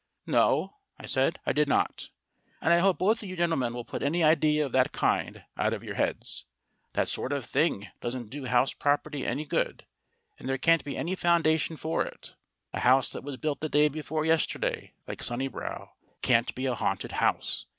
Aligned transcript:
"No," 0.25 0.77
I 0.97 1.05
said, 1.05 1.37
"I 1.45 1.53
did 1.53 1.67
not. 1.67 2.09
And 2.59 2.73
I 2.73 2.79
hope 2.79 2.97
both 2.97 3.21
you 3.21 3.35
gentlemen 3.35 3.71
will 3.75 3.85
put 3.85 4.01
any 4.01 4.23
idea 4.23 4.65
of 4.65 4.71
that 4.71 4.91
kind 4.91 5.43
out 5.55 5.73
of 5.73 5.83
your 5.83 5.93
heads. 5.93 6.45
That 6.93 7.07
sort 7.07 7.31
of 7.31 7.45
thing 7.45 7.87
doesn't 8.01 8.31
do 8.31 8.45
house 8.45 8.73
property 8.73 9.27
any 9.27 9.45
good, 9.45 9.85
and 10.39 10.49
there 10.49 10.57
can't 10.57 10.83
be 10.83 10.97
any 10.97 11.13
foundation 11.13 11.77
for 11.77 12.03
it. 12.03 12.33
A 12.73 12.79
house 12.79 13.11
that 13.11 13.23
was 13.23 13.37
built 13.37 13.59
the 13.59 13.69
day 13.69 13.89
before 13.89 14.25
yesterday, 14.25 14.95
like 15.07 15.21
Sunnibrow, 15.21 15.91
can't 16.23 16.55
be 16.55 16.65
a 16.65 16.73
haunted 16.73 17.11
house. 17.11 17.67